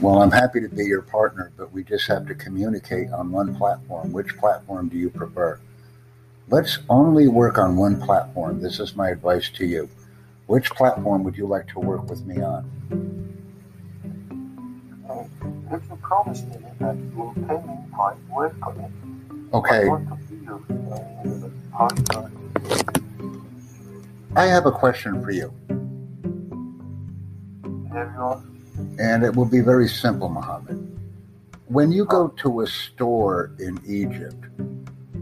[0.00, 3.54] Well, I'm happy to be your partner, but we just have to communicate on one
[3.54, 4.12] platform.
[4.12, 5.60] Which platform do you prefer?
[6.48, 8.60] Let's only work on one platform.
[8.60, 9.88] This is my advice to you.
[10.46, 12.68] Which platform would you like to work with me on?
[15.08, 15.24] Uh,
[15.74, 18.90] if you promise me that you will pay me I work on it,
[19.54, 20.60] Okay, I want to be your
[21.78, 22.28] uh.
[24.36, 25.54] I have a question for you,
[27.92, 28.42] Here you are.
[28.98, 30.90] And it will be very simple, Mohammed.
[31.66, 34.44] When you go to a store in Egypt,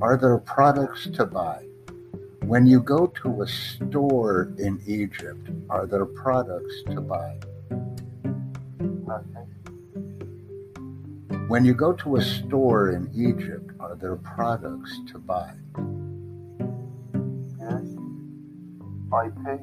[0.00, 1.64] are there products to buy?
[2.42, 7.38] When you go to a store in Egypt, are there products to buy?
[11.48, 15.52] When you go to a store in Egypt, are there products to buy?
[17.60, 17.84] Yes.
[19.12, 19.58] I pay.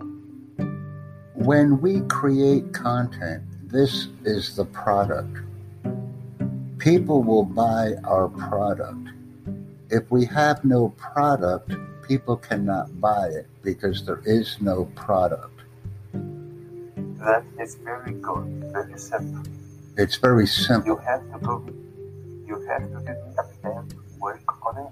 [1.34, 5.38] When we create content, this is the product.
[6.80, 9.10] People will buy our product.
[9.92, 11.74] If we have no product,
[12.08, 15.62] people cannot buy it because there is no product.
[17.22, 18.48] That is very good.
[18.74, 19.44] Very simple.
[19.98, 20.94] It's very simple.
[20.94, 21.64] You have to go.
[22.48, 23.88] You have to give me a plan
[24.20, 24.92] work on it.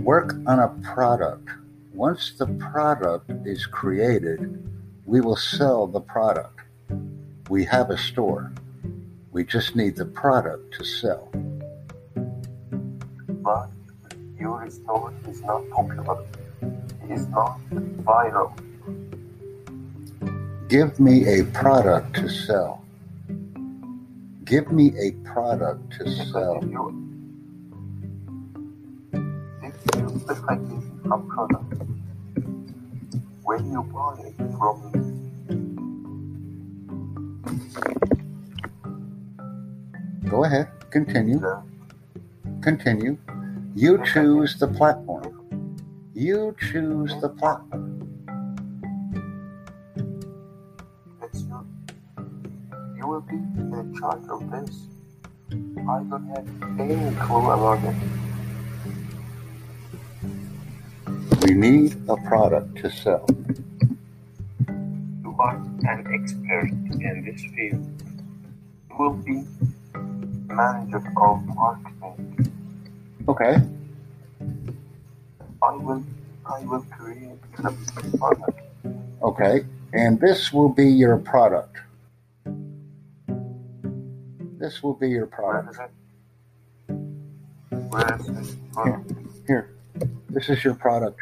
[0.00, 1.48] Work on a product.
[1.94, 4.62] Once the product is created,
[5.06, 6.57] we will sell the product.
[7.48, 8.52] We have a store.
[9.32, 11.30] We just need the product to sell.
[13.28, 13.70] But
[14.38, 16.24] your store is not popular.
[16.60, 18.52] It is not viral.
[20.68, 22.84] Give me a product to sell.
[24.44, 26.58] Give me a product to sell.
[26.58, 27.08] if you
[29.62, 31.82] if you if I give you a product,
[33.42, 35.17] when you buy it from me,
[40.28, 40.68] Go ahead.
[40.90, 41.40] Continue.
[42.60, 43.16] Continue.
[43.74, 45.76] You choose the platform.
[46.14, 47.94] You choose the platform.
[52.96, 54.88] You will be in charge of this.
[55.88, 57.96] I don't have any clue about it.
[61.44, 63.26] We need a product to sell.
[65.22, 67.86] You are an expert in this field.
[68.98, 69.44] Will be
[70.48, 72.52] manager of marketing.
[73.28, 73.56] Okay.
[75.62, 76.02] I will
[76.46, 78.60] I will create the product.
[79.22, 79.64] Okay.
[79.92, 81.76] And this will be your product.
[84.58, 85.70] This will be your product.
[85.70, 86.94] is it?
[87.88, 88.56] Where is it?
[88.84, 89.04] Here.
[89.46, 89.70] Here.
[90.28, 91.20] This is your product.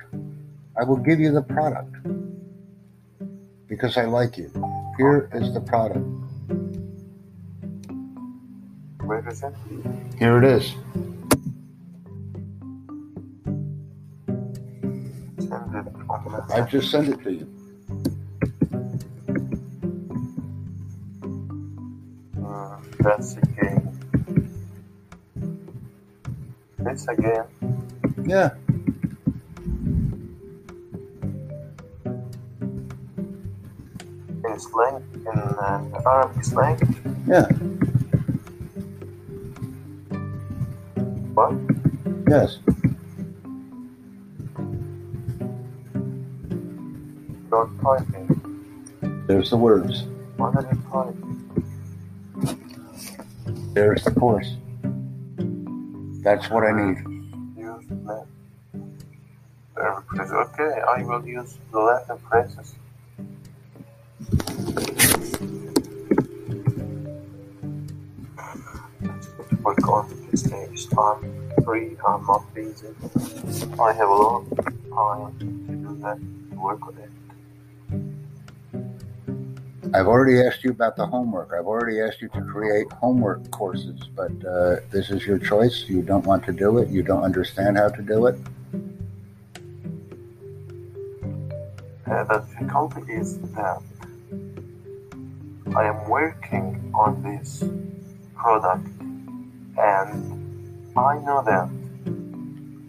[0.78, 1.94] I will give you the product
[3.76, 4.50] because I like you.
[4.97, 6.06] Here is the product.
[9.04, 9.54] Where is it?
[10.19, 10.75] Here it is.
[15.38, 17.47] Send it on I just sent it to you.
[22.37, 24.00] Mm, that's again.
[26.78, 27.44] This again.
[28.25, 28.54] Yeah.
[34.56, 36.78] In slang, in uh, Arabic slang.
[37.28, 37.44] Yeah.
[41.34, 41.53] What?
[42.27, 42.59] Yes.
[47.50, 48.27] You're typing.
[49.27, 50.05] There's the words.
[50.39, 51.34] What are you typing?
[53.75, 54.56] There's the course.
[56.25, 56.97] That's what I need.
[57.59, 57.84] Use.
[57.91, 58.27] Verb.
[60.19, 62.75] Okay, I will use the Latin phrases.
[69.66, 70.87] Work on this stage.
[70.97, 71.97] I'm free.
[72.06, 72.87] I'm not busy.
[73.81, 76.19] I have a lot of time to do that.
[76.52, 77.11] To work on it.
[79.93, 81.50] I've already asked you about the homework.
[81.52, 85.87] I've already asked you to create homework courses, but uh, this is your choice.
[85.88, 86.88] You don't want to do it.
[86.88, 88.38] You don't understand how to do it.
[92.06, 93.82] Uh, the difficulty is that
[95.75, 97.64] I am working on this
[98.37, 98.95] product
[99.78, 101.69] and I know that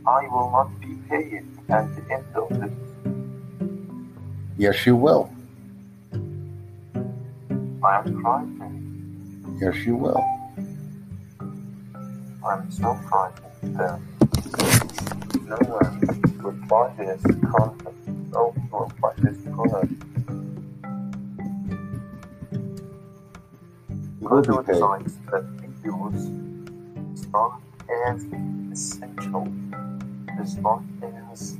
[0.07, 2.72] I will not be paid at the end of it.
[4.57, 5.30] Yes, you will.
[7.84, 9.57] I am frightened.
[9.62, 10.24] Yes, you will.
[12.48, 14.00] I'm so frightened that
[15.44, 18.31] no one would buy this content.
[18.31, 19.94] No one will buy this product.
[24.30, 24.81] will be paid.
[25.31, 26.47] that we use
[27.32, 27.62] not
[28.08, 28.24] as
[28.72, 29.48] essential,
[30.42, 30.82] is not
[31.32, 31.58] as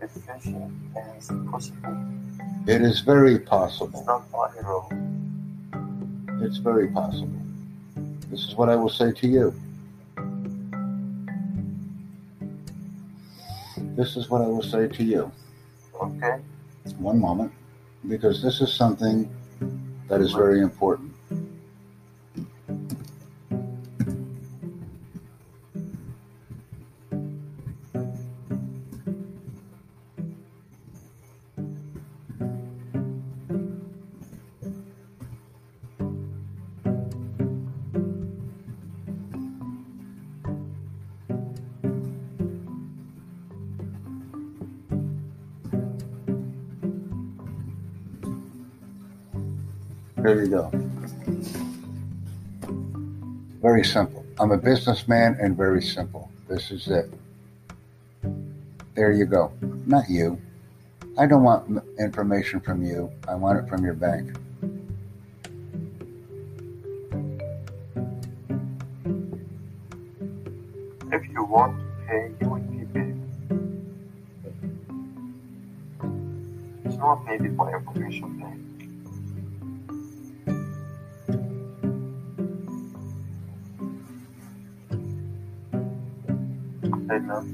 [0.00, 1.96] efficient as possible.
[2.66, 4.04] It is very It's possible.
[4.06, 4.88] not viral.
[6.42, 7.40] It's very possible.
[8.30, 9.54] This is what I will say to you.
[13.96, 15.30] This is what I will say to you.
[16.02, 16.40] Okay?
[16.98, 17.52] One moment,
[18.08, 19.28] because this is something
[20.08, 21.13] that is very important.
[50.24, 50.70] There you go.
[53.60, 54.24] Very simple.
[54.40, 56.30] I'm a businessman and very simple.
[56.48, 57.12] This is it.
[58.94, 59.52] There you go.
[59.84, 60.40] Not you.
[61.18, 63.12] I don't want information from you.
[63.28, 64.34] I want it from your bank.
[71.12, 73.20] If you want to pay, you will be paid.
[76.86, 78.63] It's not needed by a commercial bank.
[87.08, 87.44] Hey, man.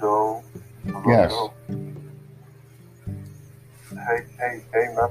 [0.00, 0.42] Joe.
[0.86, 1.30] Hello, Yes.
[1.30, 1.52] Joe.
[3.90, 5.10] Hey, hey, hey, man.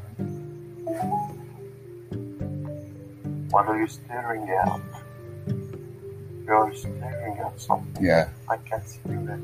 [3.52, 4.82] What are you staring at?
[6.46, 8.04] You're staring at something.
[8.04, 8.30] Yeah.
[8.50, 9.40] I can't see you there.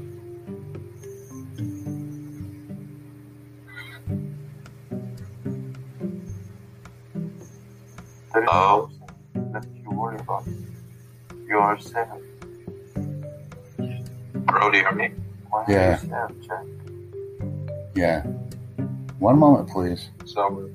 [8.33, 8.89] There is Oh.
[11.47, 12.07] You are safe.
[14.45, 15.11] Bro, do you hear me?
[15.49, 16.01] Why are Yeah.
[16.01, 16.65] you sad,
[17.95, 18.23] Yeah.
[19.19, 20.09] One moment, please.
[20.25, 20.69] So,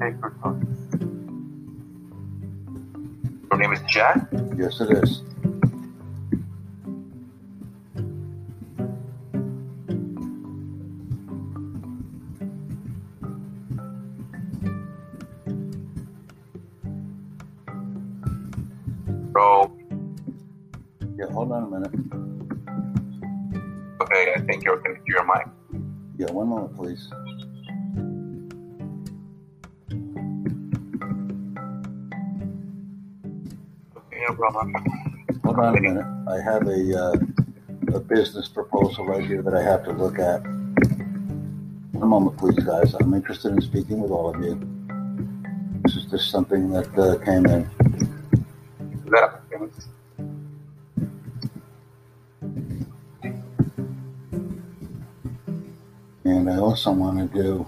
[0.00, 0.66] Take your time.
[3.50, 4.26] your name is Jack?
[4.56, 5.22] Yes, it is.
[19.34, 19.76] Bro,
[21.18, 21.92] Yeah, hold on a minute.
[24.00, 25.46] okay, I think you're connected to your mic.
[26.16, 27.10] Yeah, one moment, please.
[33.96, 34.72] Okay, no problem.
[35.44, 36.06] Hold on a minute.
[36.28, 40.42] I have a uh, a business proposal right here that I have to look at.
[41.92, 42.94] One moment, please, guys.
[42.94, 44.54] I'm interested in speaking with all of you.
[45.82, 47.68] This is just something that uh, came in.
[56.74, 57.64] I also want to do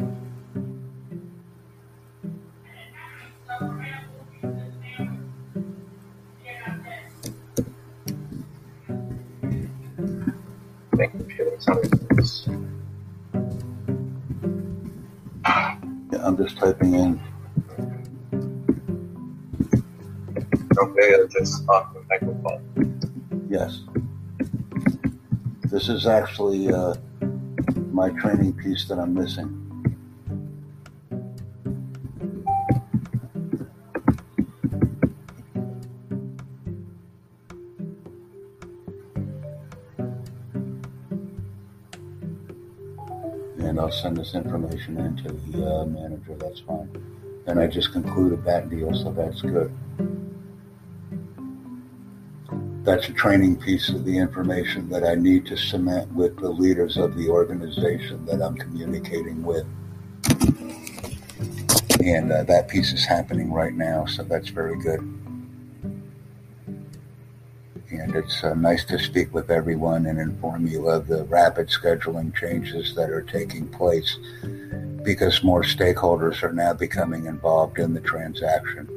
[10.96, 12.48] Thank you for sharing some of this.
[16.12, 17.20] yeah, I'm just typing in.
[20.76, 23.46] Okay, I'll just off the microphone.
[23.48, 23.82] Yes.
[25.70, 26.94] This is actually uh,
[27.96, 29.48] my training piece that I'm missing.
[43.60, 46.90] And I'll send this information in to the uh, manager, that's fine.
[47.46, 49.74] And I just concluded that deal, so that's good.
[52.86, 56.96] That's a training piece of the information that I need to cement with the leaders
[56.96, 59.66] of the organization that I'm communicating with.
[62.00, 65.00] And uh, that piece is happening right now, so that's very good.
[67.90, 72.32] And it's uh, nice to speak with everyone and inform you of the rapid scheduling
[72.36, 74.16] changes that are taking place
[75.02, 78.88] because more stakeholders are now becoming involved in the transaction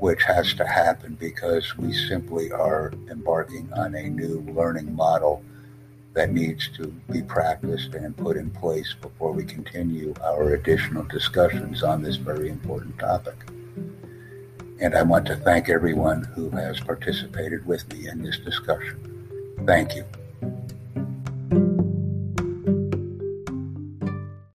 [0.00, 5.42] which has to happen because we simply are embarking on a new learning model
[6.14, 11.82] that needs to be practiced and put in place before we continue our additional discussions
[11.82, 13.36] on this very important topic.
[14.80, 19.56] And I want to thank everyone who has participated with me in this discussion.
[19.66, 20.04] Thank you.